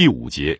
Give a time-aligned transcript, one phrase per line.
[0.00, 0.58] 第五节，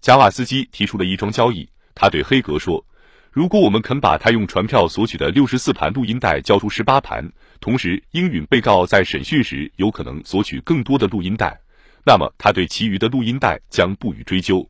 [0.00, 2.86] 贾瓦斯基提出了一桩交易，他对黑格说
[3.32, 7.28] ：“如果我们肯把他用传票索取的六十四盘录音带交出十八盘，
[7.58, 11.60] 同时应允被告在审讯时有可能索取更多的录音带，
[12.06, 14.64] 那么他对其余的录音带将不予追究。”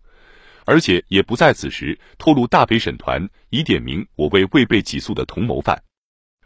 [0.64, 5.78] 而且也不在此时透露大陪审团已点名我为未被起诉的同谋犯。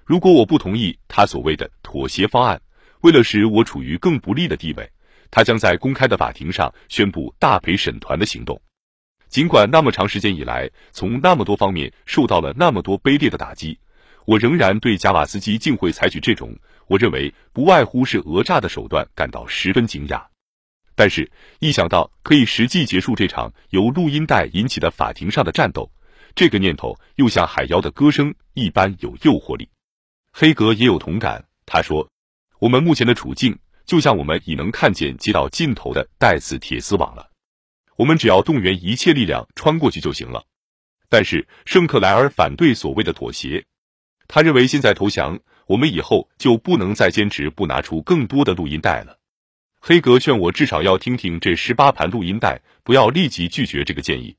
[0.04, 2.60] 如果我不同意他所谓的妥协方案，
[3.02, 4.90] 为了使我处于更不利的地位，
[5.32, 8.62] 他将在公开的法庭上宣布大陪审团的行动。
[9.28, 13.78] 尽管那么长时间以来，从那么多方面受到了那么多卑劣的打击，
[14.26, 16.54] 我仍然对贾瓦斯基竟会采取这种
[16.86, 20.22] 我认为不外乎是讹诈的手段感到十分惊讶。
[20.94, 25.90] 但是，一想到可以实际结束这场由录音带引起的法庭上的战斗，
[26.34, 29.66] 这个念头又像海妖的歌声一般有诱惑力。
[30.34, 32.06] 黑格也有同感，他说
[32.60, 37.30] ：“我们目前的处境，就像我们已能看见接到尽头的带刺铁丝网了。
[37.96, 40.44] 我们只要动员一切力量穿过去就行了。”
[41.08, 43.62] 但是，圣克莱尔反对所谓的妥协，
[44.26, 49.18] 他认为现在投降，我们以后就不能再坚持不拿出更多的录音带了。
[49.78, 54.34] 黑格劝我至少要听听这十八盘录音带，不要立即拒绝这个建议。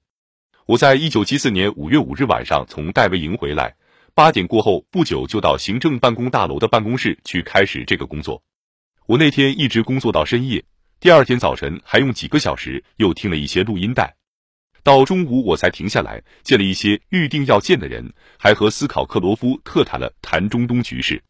[0.66, 3.76] 我在一九七四年五月五日晚上从戴维营回来，
[4.16, 8.42] 八点过后不久就到行政办公大楼的办公室去开始这个工作。
[9.06, 10.64] 我那天一直工作到深夜，
[11.02, 14.16] 第二天早晨还用几个小时又听了一些录音带，
[14.82, 21.22] 到中午我才停下来见了一些预定要见的人，还和斯考克罗夫特谈了谈中东局势。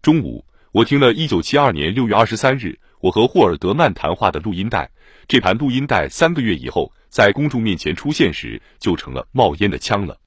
[0.00, 2.78] 中午我听了一九七二年六月二十三日。
[3.00, 4.90] 我和霍尔德曼谈话的录音带，
[5.28, 10.18] 这盘录音带三个月以后在公众面前出现时，就成了冒烟的枪了。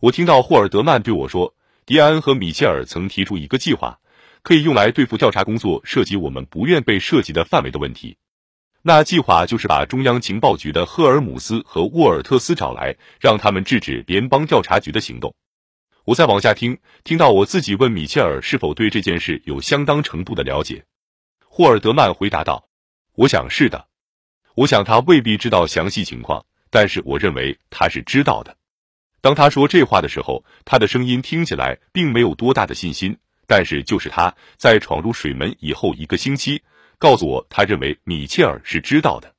[0.00, 1.54] 我听到霍尔德曼对我说
[1.84, 3.98] ：“迪安和米切尔曾提出一个计划，
[4.42, 8.16] 可以用来对付调查工作涉及我们不愿被涉及的范围的问题。
[8.82, 15.34] 那计划就是把中央情报局的赫尔姆斯和沃尔特斯找来，让他们制止联邦调查局的行动。”
[16.06, 20.84] 我再往下听，听到我自己问米切尔是否对这件事有相当程度的了解。
[21.44, 22.68] 霍尔德曼回答道
[23.14, 23.88] ：“我想是的，
[24.54, 28.56] 我想他未必知道详细情况，但是我认为他是知道的。”
[29.20, 33.18] 当他说这话的时候，他的声音听起来并没有多大的信心。
[33.48, 36.62] 但是就是他在闯入水门以后一个星期，
[36.98, 39.34] 告诉我他认为米切尔是知道的。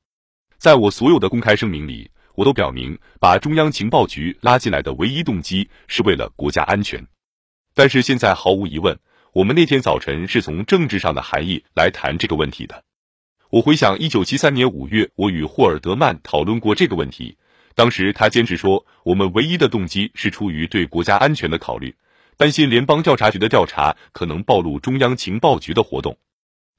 [0.58, 7.02] 在我所有的公开声明里，我都表明把中央情报局拉进来的唯一动机是为了国家安全。
[7.72, 8.98] 但是现在毫无疑问。
[9.32, 12.82] 我们那天早晨是从政治上的含义来谈这个问题的。
[13.48, 17.38] 我回想一九七三年五月，我与霍尔德曼讨论过这个问题。
[17.76, 21.94] 当时他坚持说，我们唯一的动机是出于对国家安全的考虑，
[22.40, 26.16] 担心联邦调查局的调查可能暴露中央情报局的活动。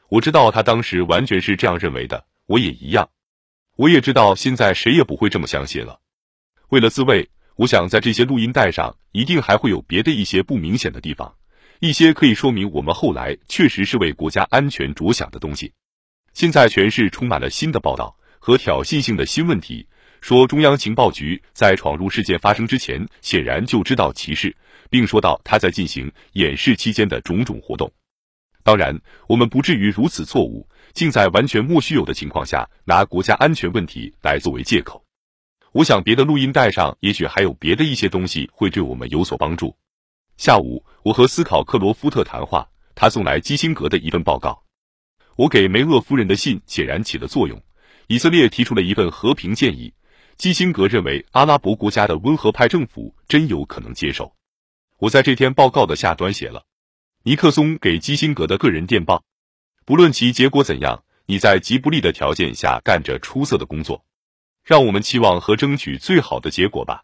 [0.09, 3.07] 我知道他当时完全是这样认为的，我也一样。
[3.75, 5.99] 我也知道现在谁也不会这么相信了。
[6.69, 11.31] 为了自卫，我想在这些录音带上一定还会有别的一些不明显的地方。
[11.79, 15.71] 一些可以说明我们后来确实是为国家安全着想的东西。
[16.33, 19.85] 现在全市充满了新的报道和挑衅性的新问题，
[20.21, 24.55] 说中央情报局在闯入事件发生之前显然就知道其事，
[24.89, 27.91] 并说到他在进行演示期间的种种活动。
[28.63, 28.95] 当然，
[29.27, 35.03] 我们不至于如此错误，竟在完全莫须有的情况下拿国家安全问题来作为借口。
[35.71, 39.75] 我想别的录音带上也许还有别的一些东西会对我们有所帮助。
[40.37, 44.61] 下午，我和斯考克罗夫特谈话，他送来基辛格的一份报告。
[45.35, 47.59] 我给梅厄夫人的信显然起了作用。
[48.07, 49.91] 以色列提出了一份和平建议，
[50.41, 54.33] 基辛格认为阿拉伯国家的温和派政府真有可能接受。
[54.97, 56.65] 我在这篇报告的下端写了
[57.21, 59.23] 尼克松给基辛格的个人电报：
[59.85, 64.03] 不论其结果怎样，你在极不利的条件下干着出色的工作，
[64.63, 67.03] 让我们期望和争取最好的结果吧。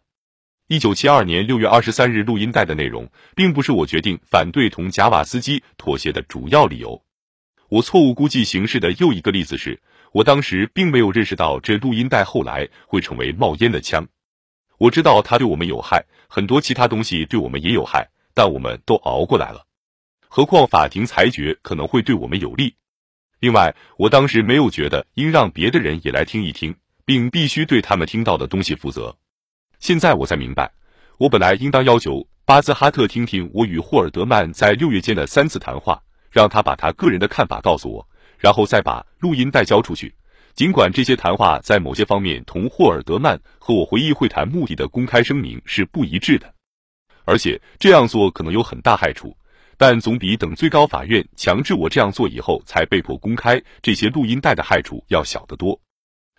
[0.66, 7.00] 一九七二年六月二十三日录音带的内容，并不是我决定反对同贾瓦斯基妥协的主要理由。
[7.68, 9.80] 我错误估计形势的又一个例子是，
[10.12, 14.06] 我当时并没有认识到这录音带后来会成为冒烟的枪。
[14.78, 19.64] 我知道它对我们有害，很多其他东西对我们也有害，但我们都熬过来了。
[20.28, 22.74] 何况法庭裁决可能会对我们有利。
[23.40, 29.16] 另外，我当时没有觉得应让别的人也来听一听，并必须对他们听到的东西负责。
[29.78, 30.72] 现在我才明白，
[31.18, 38.08] 我本来应当要求巴兹哈特听听我与霍尔德曼在六月间的三次谈话，让他把他个人的看法告诉我，
[38.38, 40.14] 然后再把录音带交出去。
[40.54, 46.52] 尽管这些谈话在某些方面同霍尔德曼和我回忆会谈目的的公开声明是不一致的，
[47.24, 49.36] 而且这样做可能有很大害处，
[49.76, 55.80] 但总比等最高法院强制我这样做以后才被迫公开这些录音带的害处要小得多。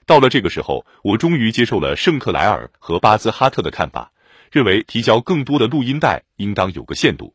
[0.05, 4.11] 到了这个时候，我终于接受了圣克莱尔和巴兹哈特的看法，
[4.51, 7.33] 认为提交更多的录音带应当有个限度。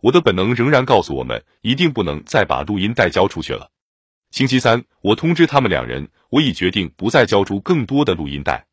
[0.00, 3.70] 我的本能仍然告诉我们，一定不能再把录音带交出去了。
[4.34, 8.66] 星期三，我通知他们两人，我已决定不再交出更多的录音带。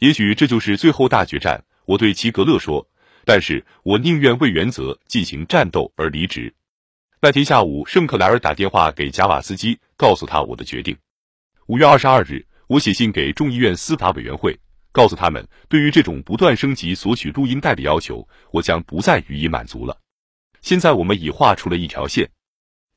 [0.00, 2.86] 也许这就是最后大决战，我对齐格勒说。
[3.24, 6.54] 但是我宁愿为原则进行战斗而离职。
[7.22, 10.94] 那天下午，圣克莱尔打电话给贾瓦斯基，告诉他我的决定。
[11.68, 14.54] 五月二十二日，我写信给众议院司法委员会，
[14.92, 19.98] 告诉他们，对于这种不断升级索取录音带的要求，我将不再予以满足了。
[20.60, 22.30] 现在我们已画出了一条线。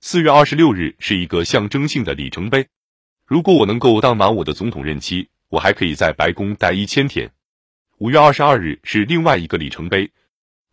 [0.05, 2.67] 四月二十六日是一个象征性的里程碑。
[3.25, 7.31] 如果我能够当满我的总统任期，我还可以在白宫待一千天。
[7.99, 10.11] 五月二十二日是另外一个里程碑。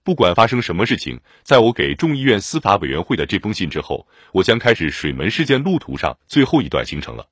[0.03, 7.29] 不管发生什么事情，在我给众议院司法委员会的这封信之后，我将开始水门事件路途上最后一段行程了。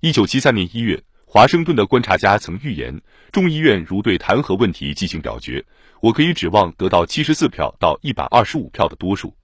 [0.00, 3.00] 一九七三年一月，华盛顿的观察家曾预言，
[3.32, 5.64] 众议院如对弹劾问题进行表决，
[6.02, 9.34] 我可以指望得到七十四票到一百二十五票的多数。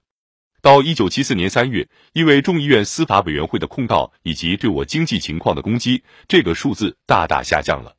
[0.61, 7.95] 到一九七四年三月，因为众议院司法委员会的控告以及对我经济情况的攻击，这个数字大大下降了。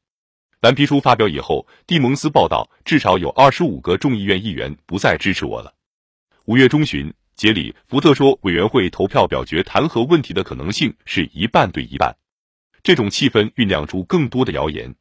[0.61, 5.73] 蓝皮书发表以后，蒂蒙斯报道，至少有二十五个众议院议员不再支持我了。
[6.47, 12.17] 五月中旬，杰里·福特说，委员会投票表决弹劾问题的可能性是一半对一半。
[12.83, 14.97] 这种气氛酝酿出更多的谣言。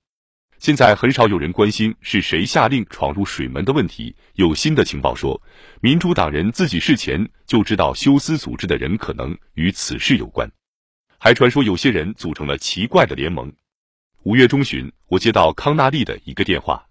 [0.60, 4.16] 现在很少有人关心是谁下令闯入水门的问题。
[4.34, 5.40] 有新的情报说，
[5.82, 10.50] 民主党人自己事前就知道休斯组织的人可能与此事有关，
[11.20, 13.54] 还传说有些人组成了奇怪的联盟。
[14.24, 16.88] 五月中旬，我接到康纳利的一个电话，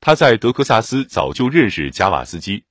[0.00, 2.64] 他在德克萨斯早就认识贾瓦斯基。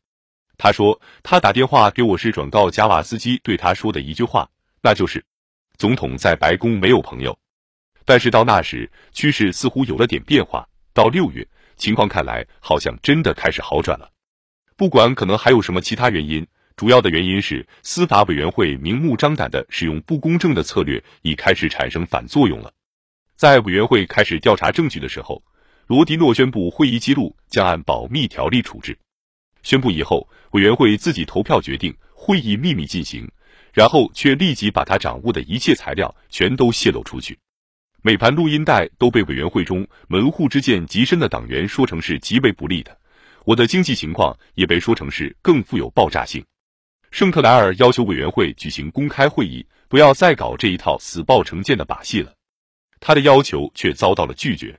[0.57, 4.49] 他说他打电话给我是转告贾瓦斯基对他说的一句话，
[4.81, 5.23] 那就是
[5.77, 7.37] 总统在白宫没有朋友。
[8.05, 10.67] 但是到那时，趋势似乎有了点变化。
[10.93, 14.11] 到六月，情况看来好像真的开始好转了。
[14.75, 16.45] 不管可能还有什么其他原因，
[16.75, 22.71] 主要的原因是司法委员会明目张胆的使用不公正的策略，已开始产生反作用了。
[23.35, 25.43] 在委员会开始调查证据的时候，
[25.87, 28.97] 罗迪诺宣布会议记录将按保密条例处置。
[29.63, 33.29] 宣布以后，委员会自己投票决定会议秘密进行，
[33.73, 37.37] 然后却立即把他掌握的一切材料全都泄露出去。
[38.05, 42.99] 每盘录音带都被委员会中门户之见极深的党员说成是极为不利的。
[43.45, 46.43] 我的经济情况也被说成是更富有爆炸性。
[47.11, 52.33] 圣克莱尔要求委员会举行公开会议，不要再搞这一套死抱成见的把戏了。
[52.99, 54.77] 他的要求却遭到了拒绝。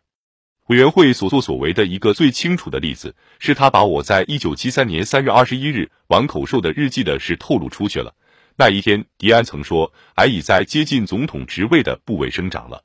[0.66, 8.14] 委员会所作所为的一个最清楚的例子，是他把我在一九七三年三月二十一日玩口授的日记的事透露出去了。
[8.56, 12.83] 那一天，迪安曾说：“矮已在接近总统职位的部位生长了。”